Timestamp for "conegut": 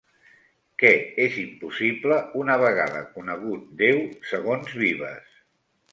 3.19-3.69